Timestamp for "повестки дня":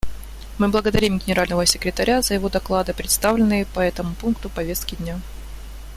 4.49-5.21